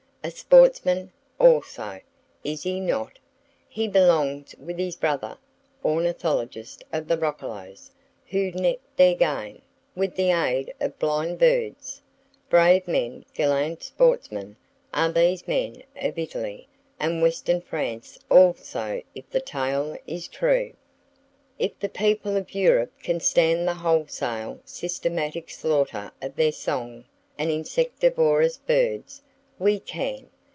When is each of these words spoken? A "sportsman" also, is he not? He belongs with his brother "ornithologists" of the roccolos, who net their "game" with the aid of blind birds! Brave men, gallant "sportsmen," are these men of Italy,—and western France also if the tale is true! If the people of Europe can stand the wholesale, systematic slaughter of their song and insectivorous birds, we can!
A 0.23 0.29
"sportsman" 0.29 1.11
also, 1.39 1.99
is 2.43 2.61
he 2.61 2.79
not? 2.79 3.17
He 3.67 3.87
belongs 3.87 4.53
with 4.63 4.77
his 4.77 4.95
brother 4.95 5.35
"ornithologists" 5.83 6.83
of 6.93 7.07
the 7.07 7.17
roccolos, 7.17 7.89
who 8.27 8.51
net 8.51 8.77
their 8.97 9.15
"game" 9.15 9.63
with 9.95 10.13
the 10.13 10.29
aid 10.31 10.75
of 10.79 10.99
blind 10.99 11.39
birds! 11.39 12.03
Brave 12.51 12.87
men, 12.87 13.25
gallant 13.33 13.81
"sportsmen," 13.81 14.57
are 14.93 15.11
these 15.11 15.47
men 15.47 15.81
of 15.99 16.19
Italy,—and 16.19 17.23
western 17.23 17.59
France 17.59 18.19
also 18.29 19.01
if 19.15 19.27
the 19.31 19.41
tale 19.41 19.97
is 20.05 20.27
true! 20.27 20.73
If 21.57 21.79
the 21.79 21.89
people 21.89 22.37
of 22.37 22.53
Europe 22.53 22.91
can 23.01 23.19
stand 23.21 23.67
the 23.67 23.73
wholesale, 23.73 24.59
systematic 24.65 25.49
slaughter 25.49 26.11
of 26.21 26.35
their 26.35 26.51
song 26.51 27.05
and 27.39 27.49
insectivorous 27.49 28.57
birds, 28.57 29.23
we 29.59 29.79
can! 29.79 30.27